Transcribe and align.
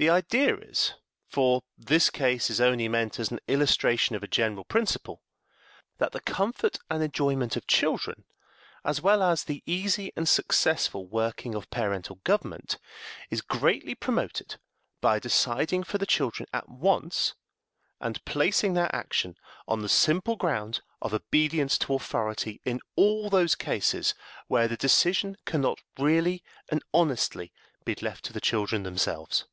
The 0.00 0.08
idea 0.08 0.56
is 0.56 0.94
for 1.28 1.60
this 1.76 2.08
case 2.08 2.48
is 2.48 2.58
only 2.58 2.88
meant 2.88 3.18
as 3.20 3.30
an 3.30 3.38
illustration 3.46 4.16
of 4.16 4.22
a 4.22 4.26
general 4.28 4.64
principle 4.64 5.20
that 5.98 6.12
the 6.12 6.20
comfort 6.22 6.78
and 6.88 7.02
enjoyment 7.02 7.54
of 7.54 7.66
children, 7.66 8.24
as 8.82 9.02
well 9.02 9.22
as 9.22 9.44
the 9.44 9.62
easy 9.66 10.10
and 10.16 10.26
successful 10.26 11.06
working 11.06 11.54
of 11.54 11.68
parental 11.68 12.16
government, 12.24 12.78
is 13.28 13.42
greatly 13.42 13.94
promoted 13.94 14.56
by 15.02 15.18
deciding 15.18 15.84
for 15.84 15.98
the 15.98 16.06
children 16.06 16.48
at 16.50 16.66
once, 16.70 17.34
and 18.00 18.24
placing 18.24 18.72
their 18.72 18.94
action 18.96 19.36
on 19.68 19.80
the 19.82 19.88
simple 19.90 20.36
ground 20.36 20.80
of 21.02 21.12
obedience 21.12 21.76
to 21.76 21.92
authority 21.92 22.62
in 22.64 22.80
all 22.96 23.28
those 23.28 23.54
cases 23.54 24.14
where 24.46 24.66
the 24.66 24.78
decision 24.78 25.36
can 25.44 25.60
not 25.60 25.78
really 25.98 26.42
and 26.70 26.82
honestly 26.94 27.52
be 27.84 27.94
left 27.96 28.24
to 28.24 28.32
the 28.32 28.40
children 28.40 28.82
themselves. 28.82 29.44